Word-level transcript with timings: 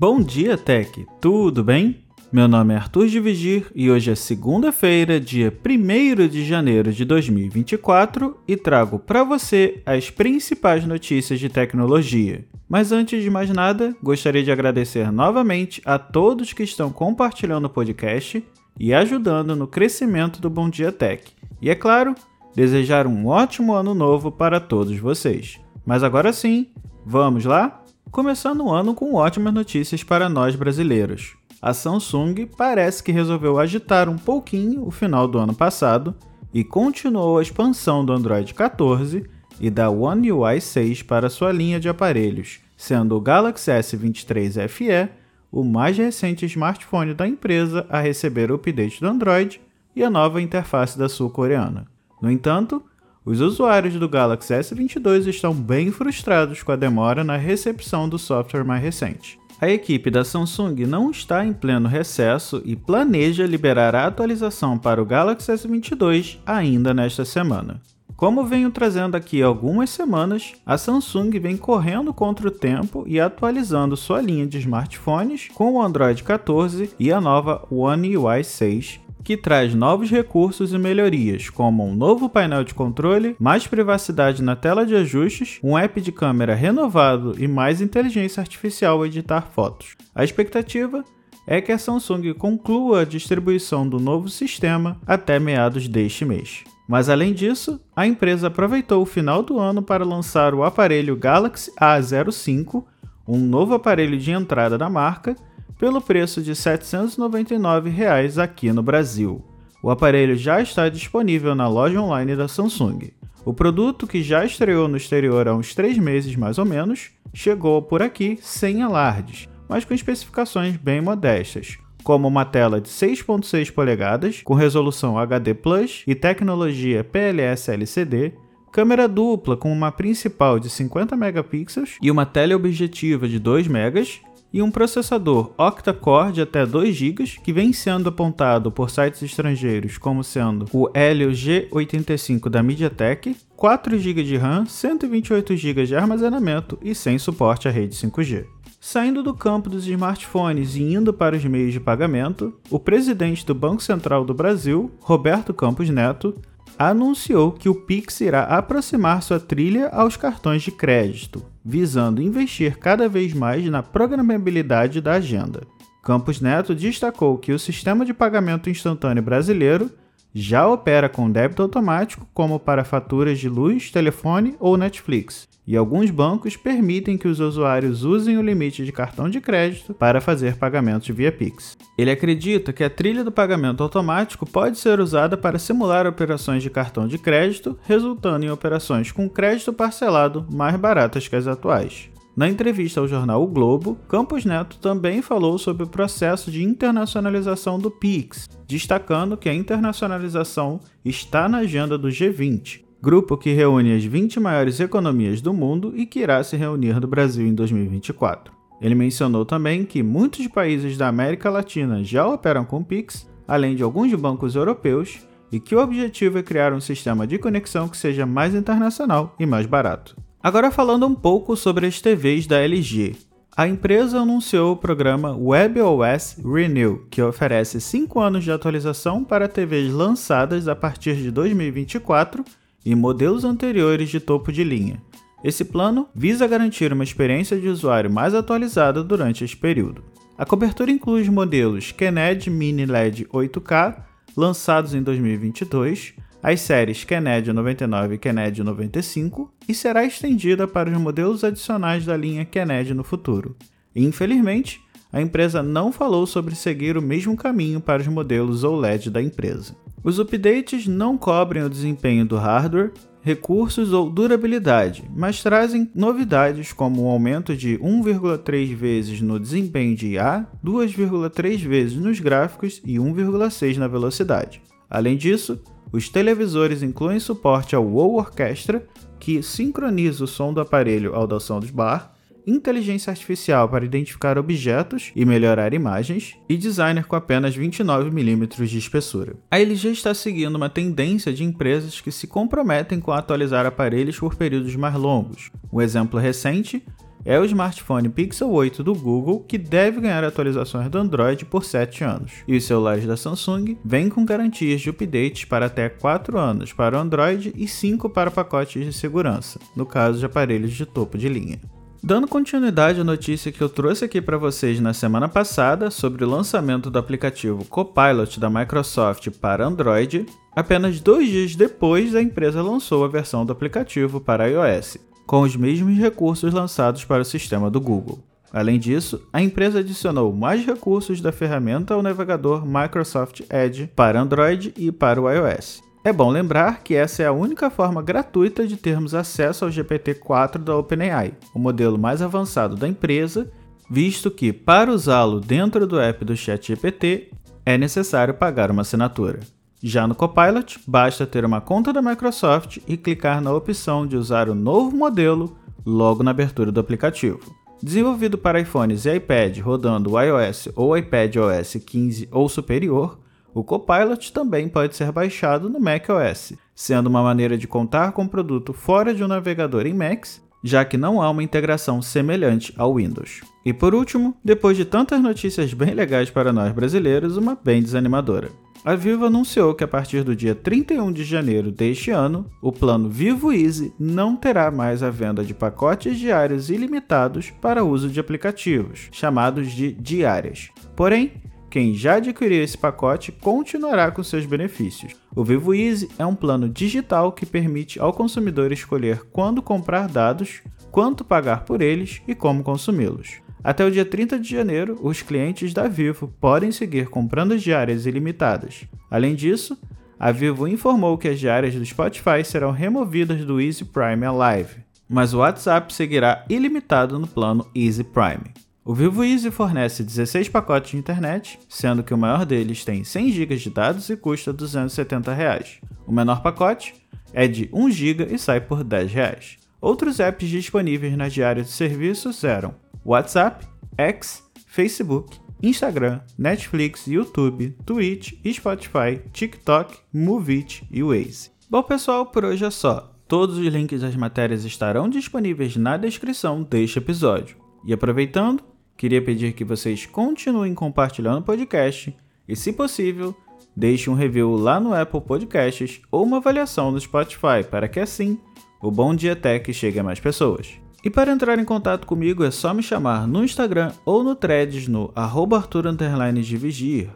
Bom 0.00 0.22
dia, 0.22 0.56
Tech! 0.56 1.06
Tudo 1.20 1.62
bem? 1.62 1.98
Meu 2.32 2.48
nome 2.48 2.72
é 2.72 2.76
Arthur 2.78 3.06
de 3.06 3.20
Vigir 3.20 3.70
e 3.74 3.90
hoje 3.90 4.10
é 4.10 4.14
segunda-feira, 4.14 5.20
dia 5.20 5.52
1 5.52 6.26
de 6.26 6.42
janeiro 6.42 6.90
de 6.90 7.04
2024 7.04 8.34
e 8.48 8.56
trago 8.56 8.98
para 8.98 9.22
você 9.22 9.82
as 9.84 10.08
principais 10.08 10.86
notícias 10.86 11.38
de 11.38 11.50
tecnologia. 11.50 12.46
Mas 12.66 12.92
antes 12.92 13.22
de 13.22 13.28
mais 13.28 13.50
nada, 13.50 13.94
gostaria 14.02 14.42
de 14.42 14.50
agradecer 14.50 15.12
novamente 15.12 15.82
a 15.84 15.98
todos 15.98 16.54
que 16.54 16.62
estão 16.62 16.90
compartilhando 16.90 17.66
o 17.66 17.70
podcast 17.70 18.42
e 18.78 18.94
ajudando 18.94 19.54
no 19.54 19.66
crescimento 19.66 20.40
do 20.40 20.48
Bom 20.48 20.70
Dia 20.70 20.90
Tech. 20.90 21.24
E 21.60 21.68
é 21.68 21.74
claro, 21.74 22.14
desejar 22.56 23.06
um 23.06 23.26
ótimo 23.26 23.74
ano 23.74 23.94
novo 23.94 24.32
para 24.32 24.60
todos 24.60 24.96
vocês. 24.96 25.60
Mas 25.84 26.02
agora 26.02 26.32
sim, 26.32 26.68
vamos 27.04 27.44
lá? 27.44 27.80
Começando 28.10 28.64
o 28.64 28.70
ano 28.72 28.94
com 28.94 29.14
ótimas 29.14 29.52
notícias 29.52 30.02
para 30.02 30.28
nós 30.28 30.56
brasileiros. 30.56 31.36
A 31.62 31.74
Samsung 31.74 32.46
parece 32.56 33.02
que 33.02 33.12
resolveu 33.12 33.58
agitar 33.58 34.08
um 34.08 34.16
pouquinho 34.16 34.86
o 34.86 34.90
final 34.90 35.28
do 35.28 35.38
ano 35.38 35.54
passado 35.54 36.14
e 36.52 36.64
continuou 36.64 37.38
a 37.38 37.42
expansão 37.42 38.04
do 38.04 38.12
Android 38.12 38.54
14 38.54 39.28
e 39.60 39.70
da 39.70 39.90
One 39.90 40.32
UI 40.32 40.60
6 40.60 41.02
para 41.02 41.30
sua 41.30 41.52
linha 41.52 41.78
de 41.78 41.88
aparelhos, 41.88 42.60
sendo 42.76 43.16
o 43.16 43.20
Galaxy 43.20 43.70
S23 43.70 44.68
FE 44.68 45.10
o 45.52 45.64
mais 45.64 45.98
recente 45.98 46.46
smartphone 46.46 47.12
da 47.12 47.26
empresa 47.26 47.84
a 47.88 48.00
receber 48.00 48.50
o 48.50 48.54
update 48.54 49.00
do 49.00 49.08
Android 49.08 49.60
e 49.94 50.02
a 50.02 50.10
nova 50.10 50.40
interface 50.40 50.98
da 50.98 51.08
sul-coreana. 51.08 51.86
No 52.22 52.30
entanto, 52.30 52.82
os 53.24 53.40
usuários 53.40 53.94
do 53.94 54.08
Galaxy 54.08 54.54
S22 54.54 55.26
estão 55.26 55.52
bem 55.52 55.90
frustrados 55.90 56.62
com 56.62 56.72
a 56.72 56.76
demora 56.76 57.22
na 57.22 57.36
recepção 57.36 58.08
do 58.08 58.18
software 58.18 58.64
mais 58.64 58.82
recente. 58.82 59.38
A 59.60 59.68
equipe 59.68 60.10
da 60.10 60.24
Samsung 60.24 60.86
não 60.86 61.10
está 61.10 61.44
em 61.44 61.52
pleno 61.52 61.86
recesso 61.86 62.62
e 62.64 62.74
planeja 62.74 63.46
liberar 63.46 63.94
a 63.94 64.06
atualização 64.06 64.78
para 64.78 65.02
o 65.02 65.04
Galaxy 65.04 65.52
S22 65.52 66.38
ainda 66.46 66.94
nesta 66.94 67.26
semana. 67.26 67.78
Como 68.16 68.44
venho 68.44 68.70
trazendo 68.70 69.16
aqui 69.16 69.42
algumas 69.42 69.90
semanas, 69.90 70.52
a 70.64 70.78
Samsung 70.78 71.30
vem 71.38 71.58
correndo 71.58 72.12
contra 72.14 72.48
o 72.48 72.50
tempo 72.50 73.04
e 73.06 73.20
atualizando 73.20 73.96
sua 73.96 74.22
linha 74.22 74.46
de 74.46 74.58
smartphones 74.58 75.48
com 75.54 75.74
o 75.74 75.82
Android 75.82 76.22
14 76.22 76.94
e 76.98 77.12
a 77.12 77.20
nova 77.20 77.66
One 77.70 78.16
UI 78.16 78.44
6, 78.44 79.00
que 79.22 79.36
traz 79.36 79.74
novos 79.74 80.10
recursos 80.10 80.72
e 80.72 80.78
melhorias, 80.78 81.50
como 81.50 81.86
um 81.86 81.94
novo 81.94 82.28
painel 82.28 82.64
de 82.64 82.74
controle, 82.74 83.36
mais 83.38 83.66
privacidade 83.66 84.42
na 84.42 84.56
tela 84.56 84.86
de 84.86 84.94
ajustes, 84.94 85.58
um 85.62 85.76
app 85.76 86.00
de 86.00 86.12
câmera 86.12 86.54
renovado 86.54 87.34
e 87.38 87.46
mais 87.46 87.80
inteligência 87.80 88.40
artificial 88.40 88.98
ao 88.98 89.06
editar 89.06 89.48
fotos. 89.52 89.96
A 90.14 90.24
expectativa 90.24 91.04
é 91.46 91.60
que 91.60 91.72
a 91.72 91.78
Samsung 91.78 92.32
conclua 92.34 93.00
a 93.00 93.04
distribuição 93.04 93.88
do 93.88 93.98
novo 93.98 94.28
sistema 94.28 95.00
até 95.06 95.38
meados 95.38 95.88
deste 95.88 96.24
mês. 96.24 96.64
Mas 96.88 97.08
além 97.08 97.32
disso, 97.32 97.80
a 97.94 98.06
empresa 98.06 98.48
aproveitou 98.48 99.02
o 99.02 99.06
final 99.06 99.42
do 99.42 99.58
ano 99.58 99.80
para 99.80 100.04
lançar 100.04 100.54
o 100.54 100.64
aparelho 100.64 101.16
Galaxy 101.16 101.70
A05, 101.80 102.84
um 103.26 103.38
novo 103.38 103.74
aparelho 103.74 104.18
de 104.18 104.32
entrada 104.32 104.76
da 104.76 104.90
marca 104.90 105.36
pelo 105.80 105.98
preço 106.02 106.42
de 106.42 106.54
799 106.54 107.88
reais 107.88 108.36
aqui 108.36 108.70
no 108.70 108.82
Brasil. 108.82 109.42
O 109.82 109.88
aparelho 109.88 110.36
já 110.36 110.60
está 110.60 110.90
disponível 110.90 111.54
na 111.54 111.66
loja 111.66 111.98
online 111.98 112.36
da 112.36 112.46
Samsung. 112.46 113.10
O 113.46 113.54
produto, 113.54 114.06
que 114.06 114.22
já 114.22 114.44
estreou 114.44 114.86
no 114.86 114.98
exterior 114.98 115.48
há 115.48 115.54
uns 115.54 115.74
3 115.74 115.96
meses 115.96 116.36
mais 116.36 116.58
ou 116.58 116.66
menos, 116.66 117.12
chegou 117.32 117.80
por 117.80 118.02
aqui 118.02 118.38
sem 118.42 118.82
alardes, 118.82 119.48
mas 119.66 119.82
com 119.86 119.94
especificações 119.94 120.76
bem 120.76 121.00
modestas, 121.00 121.78
como 122.04 122.28
uma 122.28 122.44
tela 122.44 122.78
de 122.78 122.90
6.6 122.90 123.72
polegadas 123.72 124.42
com 124.44 124.52
resolução 124.52 125.18
HD 125.18 125.54
Plus 125.54 126.02
e 126.06 126.14
tecnologia 126.14 127.02
PLS 127.02 127.70
LCD, 127.70 128.34
câmera 128.70 129.08
dupla 129.08 129.56
com 129.56 129.72
uma 129.72 129.90
principal 129.90 130.58
de 130.58 130.68
50 130.68 131.16
megapixels 131.16 131.96
e 132.02 132.10
uma 132.10 132.26
teleobjetiva 132.26 133.26
de 133.26 133.38
2 133.38 133.66
megas 133.66 134.20
e 134.52 134.62
um 134.62 134.70
processador 134.70 135.52
octa-core 135.56 136.32
de 136.32 136.40
até 136.40 136.66
2 136.66 136.94
GB 136.94 137.24
que 137.42 137.52
vem 137.52 137.72
sendo 137.72 138.08
apontado 138.08 138.70
por 138.70 138.90
sites 138.90 139.22
estrangeiros 139.22 139.98
como 139.98 140.24
sendo 140.24 140.66
o 140.72 140.90
Helio 140.94 141.30
G85 141.30 142.48
da 142.48 142.62
MediaTek, 142.62 143.36
4 143.56 143.98
GB 143.98 144.22
de 144.22 144.36
RAM, 144.36 144.66
128 144.66 145.56
GB 145.56 145.86
de 145.86 145.96
armazenamento 145.96 146.78
e 146.82 146.94
sem 146.94 147.18
suporte 147.18 147.68
à 147.68 147.70
rede 147.70 147.94
5G. 147.94 148.46
Saindo 148.80 149.22
do 149.22 149.34
campo 149.34 149.68
dos 149.68 149.86
smartphones 149.86 150.74
e 150.74 150.82
indo 150.82 151.12
para 151.12 151.36
os 151.36 151.44
meios 151.44 151.72
de 151.72 151.78
pagamento, 151.78 152.54
o 152.70 152.78
presidente 152.78 153.44
do 153.44 153.54
Banco 153.54 153.82
Central 153.82 154.24
do 154.24 154.32
Brasil, 154.32 154.90
Roberto 155.00 155.52
Campos 155.52 155.90
Neto, 155.90 156.34
anunciou 156.78 157.52
que 157.52 157.68
o 157.68 157.74
Pix 157.74 158.22
irá 158.22 158.44
aproximar 158.44 159.22
sua 159.22 159.38
trilha 159.38 159.88
aos 159.88 160.16
cartões 160.16 160.62
de 160.62 160.70
crédito, 160.70 161.44
visando 161.64 162.22
investir 162.22 162.78
cada 162.78 163.08
vez 163.08 163.32
mais 163.34 163.64
na 163.66 163.82
programabilidade 163.82 165.00
da 165.00 165.12
agenda. 165.12 165.62
Campos 166.02 166.40
Neto 166.40 166.74
destacou 166.74 167.36
que 167.36 167.52
o 167.52 167.58
sistema 167.58 168.04
de 168.04 168.14
pagamento 168.14 168.70
instantâneo 168.70 169.22
brasileiro 169.22 169.90
já 170.34 170.66
opera 170.66 171.08
com 171.08 171.30
débito 171.30 171.62
automático, 171.62 172.26
como 172.32 172.58
para 172.58 172.84
faturas 172.84 173.38
de 173.38 173.48
luz, 173.48 173.90
telefone 173.90 174.56
ou 174.58 174.76
Netflix, 174.76 175.48
e 175.70 175.76
alguns 175.76 176.10
bancos 176.10 176.56
permitem 176.56 177.16
que 177.16 177.28
os 177.28 177.38
usuários 177.38 178.02
usem 178.02 178.36
o 178.36 178.42
limite 178.42 178.84
de 178.84 178.90
cartão 178.90 179.30
de 179.30 179.40
crédito 179.40 179.94
para 179.94 180.20
fazer 180.20 180.56
pagamentos 180.56 181.06
via 181.10 181.30
Pix. 181.30 181.78
Ele 181.96 182.10
acredita 182.10 182.72
que 182.72 182.82
a 182.82 182.90
trilha 182.90 183.22
do 183.22 183.30
pagamento 183.30 183.80
automático 183.80 184.44
pode 184.44 184.80
ser 184.80 184.98
usada 184.98 185.36
para 185.36 185.60
simular 185.60 186.08
operações 186.08 186.64
de 186.64 186.70
cartão 186.70 187.06
de 187.06 187.18
crédito, 187.18 187.78
resultando 187.84 188.44
em 188.44 188.50
operações 188.50 189.12
com 189.12 189.30
crédito 189.30 189.72
parcelado 189.72 190.44
mais 190.52 190.74
baratas 190.74 191.28
que 191.28 191.36
as 191.36 191.46
atuais. 191.46 192.10
Na 192.36 192.48
entrevista 192.48 192.98
ao 192.98 193.06
jornal 193.06 193.40
O 193.40 193.46
Globo, 193.46 193.96
Campos 194.08 194.44
Neto 194.44 194.76
também 194.78 195.22
falou 195.22 195.56
sobre 195.56 195.84
o 195.84 195.88
processo 195.88 196.50
de 196.50 196.64
internacionalização 196.64 197.78
do 197.78 197.92
Pix, 197.92 198.48
destacando 198.66 199.36
que 199.36 199.48
a 199.48 199.54
internacionalização 199.54 200.80
está 201.04 201.48
na 201.48 201.58
agenda 201.58 201.96
do 201.96 202.08
G20, 202.08 202.89
grupo 203.02 203.36
que 203.36 203.52
reúne 203.52 203.94
as 203.94 204.04
20 204.04 204.38
maiores 204.38 204.78
economias 204.78 205.40
do 205.40 205.54
mundo 205.54 205.92
e 205.96 206.04
que 206.04 206.20
irá 206.20 206.42
se 206.44 206.56
reunir 206.56 207.00
no 207.00 207.06
Brasil 207.06 207.46
em 207.46 207.54
2024. 207.54 208.52
Ele 208.80 208.94
mencionou 208.94 209.44
também 209.44 209.84
que 209.84 210.02
muitos 210.02 210.46
países 210.46 210.96
da 210.96 211.08
América 211.08 211.50
Latina 211.50 212.04
já 212.04 212.26
operam 212.26 212.64
com 212.64 212.82
Pix, 212.82 213.28
além 213.48 213.74
de 213.74 213.82
alguns 213.82 214.12
bancos 214.14 214.54
europeus, 214.54 215.20
e 215.52 215.58
que 215.58 215.74
o 215.74 215.80
objetivo 215.80 216.38
é 216.38 216.42
criar 216.42 216.72
um 216.72 216.80
sistema 216.80 217.26
de 217.26 217.38
conexão 217.38 217.88
que 217.88 217.96
seja 217.96 218.24
mais 218.24 218.54
internacional 218.54 219.34
e 219.38 219.44
mais 219.44 219.66
barato. 219.66 220.16
Agora 220.42 220.70
falando 220.70 221.06
um 221.06 221.14
pouco 221.14 221.56
sobre 221.56 221.86
as 221.86 222.00
TVs 222.00 222.46
da 222.46 222.60
LG. 222.60 223.16
A 223.56 223.66
empresa 223.66 224.20
anunciou 224.20 224.72
o 224.72 224.76
programa 224.76 225.36
WebOS 225.36 226.38
Renew, 226.42 227.06
que 227.10 227.20
oferece 227.20 227.80
5 227.80 228.20
anos 228.20 228.44
de 228.44 228.52
atualização 228.52 229.24
para 229.24 229.48
TVs 229.48 229.92
lançadas 229.92 230.68
a 230.68 230.76
partir 230.76 231.16
de 231.16 231.30
2024 231.30 232.44
e 232.84 232.94
modelos 232.94 233.44
anteriores 233.44 234.08
de 234.08 234.20
topo 234.20 234.52
de 234.52 234.64
linha. 234.64 235.00
Esse 235.42 235.64
plano 235.64 236.08
visa 236.14 236.46
garantir 236.46 236.92
uma 236.92 237.04
experiência 237.04 237.58
de 237.58 237.68
usuário 237.68 238.10
mais 238.10 238.34
atualizada 238.34 239.02
durante 239.02 239.44
esse 239.44 239.56
período. 239.56 240.04
A 240.36 240.44
cobertura 240.44 240.90
inclui 240.90 241.22
os 241.22 241.28
modelos 241.28 241.92
Kennedy 241.92 242.50
Mini 242.50 242.86
LED 242.86 243.26
8K, 243.26 244.02
lançados 244.36 244.94
em 244.94 245.02
2022, 245.02 246.14
as 246.42 246.60
séries 246.60 247.04
Kennedy 247.04 247.52
99 247.52 248.14
e 248.14 248.18
Kennedy 248.18 248.62
95, 248.62 249.52
e 249.68 249.74
será 249.74 250.04
estendida 250.04 250.66
para 250.66 250.90
os 250.90 250.96
modelos 250.96 251.44
adicionais 251.44 252.06
da 252.06 252.16
linha 252.16 252.44
Kennedy 252.44 252.94
no 252.94 253.04
futuro. 253.04 253.56
Infelizmente, 253.94 254.80
a 255.12 255.20
empresa 255.20 255.62
não 255.62 255.92
falou 255.92 256.26
sobre 256.26 256.54
seguir 256.54 256.96
o 256.96 257.02
mesmo 257.02 257.36
caminho 257.36 257.80
para 257.80 258.00
os 258.00 258.08
modelos 258.08 258.64
OLED 258.64 259.10
da 259.10 259.22
empresa. 259.22 259.74
Os 260.02 260.18
updates 260.18 260.86
não 260.86 261.18
cobrem 261.18 261.62
o 261.62 261.68
desempenho 261.68 262.24
do 262.24 262.36
hardware, 262.36 262.92
recursos 263.22 263.92
ou 263.92 264.08
durabilidade, 264.08 265.04
mas 265.14 265.42
trazem 265.42 265.90
novidades 265.94 266.72
como 266.72 267.04
um 267.04 267.08
aumento 267.08 267.54
de 267.54 267.76
1,3 267.78 268.74
vezes 268.74 269.20
no 269.20 269.38
desempenho 269.38 269.94
de 269.94 270.12
IA, 270.12 270.46
2,3 270.64 271.58
vezes 271.58 271.96
nos 271.98 272.18
gráficos 272.18 272.80
e 272.84 272.94
1,6 272.94 273.76
na 273.76 273.88
velocidade. 273.88 274.62
Além 274.88 275.16
disso, 275.16 275.60
os 275.92 276.08
televisores 276.08 276.82
incluem 276.82 277.20
suporte 277.20 277.74
ao 277.74 277.84
WoW 277.84 278.16
Orchestra, 278.16 278.86
que 279.18 279.42
sincroniza 279.42 280.24
o 280.24 280.26
som 280.26 280.52
do 280.54 280.60
aparelho 280.60 281.14
ao 281.14 281.26
da 281.26 281.38
som 281.38 281.60
dos 281.60 281.70
bar, 281.70 282.14
inteligência 282.46 283.10
artificial 283.10 283.68
para 283.68 283.84
identificar 283.84 284.38
objetos 284.38 285.12
e 285.14 285.24
melhorar 285.24 285.74
imagens, 285.74 286.36
e 286.48 286.56
designer 286.56 287.04
com 287.04 287.16
apenas 287.16 287.56
29mm 287.56 288.66
de 288.66 288.78
espessura. 288.78 289.34
A 289.50 289.58
LG 289.58 289.90
está 289.90 290.14
seguindo 290.14 290.56
uma 290.56 290.68
tendência 290.68 291.32
de 291.32 291.44
empresas 291.44 292.00
que 292.00 292.10
se 292.10 292.26
comprometem 292.26 293.00
com 293.00 293.12
atualizar 293.12 293.66
aparelhos 293.66 294.18
por 294.18 294.34
períodos 294.34 294.74
mais 294.76 294.94
longos. 294.94 295.50
Um 295.72 295.80
exemplo 295.80 296.18
recente 296.18 296.82
é 297.24 297.38
o 297.38 297.44
smartphone 297.44 298.08
Pixel 298.08 298.50
8 298.50 298.82
do 298.82 298.94
Google, 298.94 299.40
que 299.40 299.58
deve 299.58 300.00
ganhar 300.00 300.24
atualizações 300.24 300.88
do 300.88 300.98
Android 300.98 301.44
por 301.44 301.64
7 301.64 302.02
anos. 302.02 302.32
E 302.48 302.56
os 302.56 302.64
celulares 302.64 303.06
da 303.06 303.16
Samsung 303.16 303.76
vêm 303.84 304.08
com 304.08 304.24
garantias 304.24 304.80
de 304.80 304.90
updates 304.90 305.44
para 305.44 305.66
até 305.66 305.88
4 305.88 306.38
anos 306.38 306.72
para 306.72 306.96
o 306.96 307.00
Android 307.00 307.52
e 307.56 307.68
5 307.68 308.08
para 308.08 308.30
pacotes 308.30 308.84
de 308.84 308.92
segurança, 308.92 309.60
no 309.76 309.84
caso 309.84 310.18
de 310.18 310.26
aparelhos 310.26 310.72
de 310.72 310.86
topo 310.86 311.18
de 311.18 311.28
linha. 311.28 311.60
Dando 312.02 312.26
continuidade 312.26 312.98
à 312.98 313.04
notícia 313.04 313.52
que 313.52 313.60
eu 313.60 313.68
trouxe 313.68 314.06
aqui 314.06 314.22
para 314.22 314.38
vocês 314.38 314.80
na 314.80 314.94
semana 314.94 315.28
passada 315.28 315.90
sobre 315.90 316.24
o 316.24 316.28
lançamento 316.28 316.90
do 316.90 316.98
aplicativo 316.98 317.62
Copilot 317.66 318.40
da 318.40 318.48
Microsoft 318.48 319.28
para 319.38 319.66
Android, 319.66 320.24
apenas 320.56 320.98
dois 320.98 321.28
dias 321.28 321.54
depois 321.54 322.14
a 322.14 322.22
empresa 322.22 322.62
lançou 322.62 323.04
a 323.04 323.08
versão 323.08 323.44
do 323.44 323.52
aplicativo 323.52 324.18
para 324.18 324.48
iOS, 324.48 324.96
com 325.26 325.42
os 325.42 325.54
mesmos 325.54 325.98
recursos 325.98 326.54
lançados 326.54 327.04
para 327.04 327.20
o 327.20 327.24
sistema 327.24 327.70
do 327.70 327.80
Google. 327.80 328.18
Além 328.50 328.78
disso, 328.78 329.20
a 329.30 329.42
empresa 329.42 329.80
adicionou 329.80 330.32
mais 330.32 330.64
recursos 330.64 331.20
da 331.20 331.30
ferramenta 331.30 331.92
ao 331.92 332.02
navegador 332.02 332.64
Microsoft 332.66 333.42
Edge 333.50 333.90
para 333.94 334.20
Android 334.20 334.72
e 334.74 334.90
para 334.90 335.20
o 335.20 335.30
iOS. 335.30 335.89
É 336.02 336.12
bom 336.14 336.30
lembrar 336.30 336.82
que 336.82 336.94
essa 336.94 337.22
é 337.22 337.26
a 337.26 337.32
única 337.32 337.68
forma 337.68 338.00
gratuita 338.00 338.66
de 338.66 338.78
termos 338.78 339.14
acesso 339.14 339.66
ao 339.66 339.70
GPT-4 339.70 340.56
da 340.56 340.74
OpenAI, 340.74 341.34
o 341.54 341.58
modelo 341.58 341.98
mais 341.98 342.22
avançado 342.22 342.74
da 342.74 342.88
empresa, 342.88 343.52
visto 343.90 344.30
que, 344.30 344.50
para 344.50 344.90
usá-lo 344.90 345.40
dentro 345.40 345.86
do 345.86 346.00
app 346.00 346.24
do 346.24 346.34
ChatGPT, 346.34 347.30
é 347.66 347.76
necessário 347.76 348.32
pagar 348.32 348.70
uma 348.70 348.80
assinatura. 348.80 349.40
Já 349.82 350.06
no 350.06 350.14
Copilot, 350.14 350.80
basta 350.86 351.26
ter 351.26 351.44
uma 351.44 351.60
conta 351.60 351.92
da 351.92 352.00
Microsoft 352.00 352.78
e 352.88 352.96
clicar 352.96 353.42
na 353.42 353.52
opção 353.52 354.06
de 354.06 354.16
usar 354.16 354.48
o 354.48 354.54
novo 354.54 354.96
modelo 354.96 355.54
logo 355.84 356.22
na 356.22 356.30
abertura 356.30 356.72
do 356.72 356.80
aplicativo. 356.80 357.40
Desenvolvido 357.82 358.38
para 358.38 358.60
iPhones 358.60 359.04
e 359.04 359.14
iPad 359.16 359.58
rodando 359.58 360.12
o 360.12 360.20
iOS 360.20 360.68
ou 360.74 360.96
iPadOS 360.96 361.76
15 361.84 362.28
ou 362.30 362.48
superior, 362.48 363.18
o 363.54 363.64
Copilot 363.64 364.32
também 364.32 364.68
pode 364.68 364.96
ser 364.96 365.10
baixado 365.12 365.68
no 365.68 365.80
macOS, 365.80 366.52
sendo 366.74 367.08
uma 367.08 367.22
maneira 367.22 367.58
de 367.58 367.66
contar 367.66 368.12
com 368.12 368.24
o 368.24 368.28
produto 368.28 368.72
fora 368.72 369.14
de 369.14 369.22
um 369.24 369.28
navegador 369.28 369.86
em 369.86 369.94
Macs, 369.94 370.42
já 370.62 370.84
que 370.84 370.96
não 370.96 371.20
há 371.20 371.30
uma 371.30 371.42
integração 371.42 372.02
semelhante 372.02 372.72
ao 372.76 372.94
Windows. 372.94 373.40
E 373.64 373.72
por 373.72 373.94
último, 373.94 374.36
depois 374.44 374.76
de 374.76 374.84
tantas 374.84 375.20
notícias 375.20 375.72
bem 375.72 375.94
legais 375.94 376.30
para 376.30 376.52
nós 376.52 376.72
brasileiros, 376.72 377.36
uma 377.36 377.58
bem 377.62 377.82
desanimadora. 377.82 378.50
A 378.82 378.94
Vivo 378.94 379.26
anunciou 379.26 379.74
que 379.74 379.84
a 379.84 379.88
partir 379.88 380.24
do 380.24 380.34
dia 380.34 380.54
31 380.54 381.12
de 381.12 381.22
janeiro 381.22 381.70
deste 381.70 382.10
ano, 382.10 382.46
o 382.62 382.72
plano 382.72 383.10
Vivo 383.10 383.52
Easy 383.52 383.92
não 383.98 384.34
terá 384.34 384.70
mais 384.70 385.02
a 385.02 385.10
venda 385.10 385.44
de 385.44 385.52
pacotes 385.52 386.18
diários 386.18 386.70
ilimitados 386.70 387.50
para 387.50 387.84
uso 387.84 388.08
de 388.08 388.18
aplicativos, 388.18 389.08
chamados 389.12 389.70
de 389.70 389.92
diárias. 389.92 390.70
Porém, 390.96 391.32
quem 391.70 391.94
já 391.94 392.16
adquiriu 392.16 392.62
esse 392.62 392.76
pacote 392.76 393.30
continuará 393.30 394.10
com 394.10 394.24
seus 394.24 394.44
benefícios. 394.44 395.12
O 395.34 395.44
Vivo 395.44 395.72
Easy 395.72 396.08
é 396.18 396.26
um 396.26 396.34
plano 396.34 396.68
digital 396.68 397.30
que 397.30 397.46
permite 397.46 398.00
ao 398.00 398.12
consumidor 398.12 398.72
escolher 398.72 399.22
quando 399.30 399.62
comprar 399.62 400.08
dados, 400.08 400.62
quanto 400.90 401.24
pagar 401.24 401.64
por 401.64 401.80
eles 401.80 402.20
e 402.26 402.34
como 402.34 402.64
consumi-los. 402.64 403.40
Até 403.62 403.84
o 403.84 403.90
dia 403.90 404.04
30 404.04 404.40
de 404.40 404.50
janeiro, 404.50 404.98
os 405.00 405.22
clientes 405.22 405.72
da 405.72 405.86
Vivo 405.86 406.34
podem 406.40 406.72
seguir 406.72 407.08
comprando 407.08 407.56
diárias 407.56 408.04
ilimitadas. 408.04 408.84
Além 409.08 409.36
disso, 409.36 409.78
a 410.18 410.32
Vivo 410.32 410.66
informou 410.66 411.16
que 411.16 411.28
as 411.28 411.38
diárias 411.38 411.74
do 411.74 411.84
Spotify 411.86 412.42
serão 412.44 412.72
removidas 412.72 413.44
do 413.44 413.60
Easy 413.60 413.84
Prime 413.84 414.24
Alive, 414.24 414.82
mas 415.08 415.32
o 415.32 415.38
WhatsApp 415.38 415.94
seguirá 415.94 416.44
ilimitado 416.48 417.18
no 417.18 417.28
plano 417.28 417.66
Easy 417.74 418.02
Prime. 418.02 418.69
O 418.90 418.92
Vivo 418.92 419.22
Easy 419.22 419.52
fornece 419.52 420.02
16 420.02 420.48
pacotes 420.48 420.90
de 420.90 420.96
internet, 420.96 421.60
sendo 421.68 422.02
que 422.02 422.12
o 422.12 422.18
maior 422.18 422.44
deles 422.44 422.84
tem 422.84 423.04
100 423.04 423.30
GB 423.30 423.56
de 423.56 423.70
dados 423.70 424.10
e 424.10 424.16
custa 424.16 424.52
270 424.52 425.32
reais. 425.32 425.80
O 426.04 426.12
menor 426.12 426.42
pacote 426.42 426.94
é 427.32 427.46
de 427.46 427.70
1 427.72 427.88
GB 427.88 428.34
e 428.34 428.36
sai 428.36 428.60
por 428.60 428.82
10 428.82 429.12
reais. 429.12 429.58
Outros 429.80 430.18
apps 430.18 430.48
disponíveis 430.48 431.16
nas 431.16 431.32
diárias 431.32 431.68
de 431.68 431.72
serviços 431.72 432.42
eram 432.42 432.74
WhatsApp, 433.04 433.64
X, 433.96 434.42
Facebook, 434.66 435.38
Instagram, 435.62 436.18
Netflix, 436.36 437.06
YouTube, 437.06 437.76
Twitch, 437.86 438.32
Spotify, 438.52 439.20
TikTok, 439.32 439.98
Movit 440.12 440.84
e 440.90 441.00
Waze. 441.00 441.52
Bom 441.70 441.84
pessoal, 441.84 442.26
por 442.26 442.44
hoje 442.44 442.64
é 442.64 442.70
só. 442.72 443.14
Todos 443.28 443.56
os 443.56 443.66
links 443.68 444.00
das 444.00 444.16
matérias 444.16 444.64
estarão 444.64 445.08
disponíveis 445.08 445.76
na 445.76 445.96
descrição 445.96 446.64
deste 446.64 446.98
episódio. 446.98 447.56
E 447.84 447.92
aproveitando, 447.92 448.69
queria 449.00 449.22
pedir 449.22 449.54
que 449.54 449.64
vocês 449.64 450.04
continuem 450.04 450.74
compartilhando 450.74 451.38
o 451.38 451.42
podcast 451.42 452.14
e, 452.46 452.54
se 452.54 452.70
possível, 452.70 453.34
deixe 453.74 454.10
um 454.10 454.14
review 454.14 454.54
lá 454.56 454.78
no 454.78 454.92
Apple 454.92 455.22
Podcasts 455.22 456.02
ou 456.12 456.22
uma 456.22 456.36
avaliação 456.36 456.92
no 456.92 457.00
Spotify 457.00 457.64
para 457.68 457.88
que 457.88 457.98
assim 457.98 458.38
o 458.78 458.90
Bom 458.90 459.14
Dia 459.14 459.34
Tech 459.34 459.72
chegue 459.72 459.98
a 459.98 460.04
mais 460.04 460.20
pessoas. 460.20 460.74
E 461.02 461.08
para 461.08 461.32
entrar 461.32 461.58
em 461.58 461.64
contato 461.64 462.06
comigo 462.06 462.44
é 462.44 462.50
só 462.50 462.74
me 462.74 462.82
chamar 462.82 463.26
no 463.26 463.42
Instagram 463.42 463.90
ou 464.04 464.22
no 464.22 464.34
Threads 464.34 464.86
no 464.86 465.10
arroba 465.16 465.66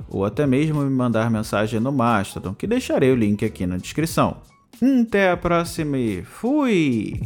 ou 0.09 0.25
até 0.25 0.47
mesmo 0.47 0.81
me 0.81 0.91
mandar 0.91 1.31
mensagem 1.31 1.81
no 1.81 1.93
Mastodon, 1.93 2.55
que 2.55 2.67
deixarei 2.67 3.13
o 3.13 3.17
link 3.17 3.45
aqui 3.45 3.67
na 3.67 3.77
descrição. 3.77 4.39
Até 5.03 5.31
a 5.31 5.37
próxima 5.37 5.99
e 5.99 6.23
fui! 6.23 7.21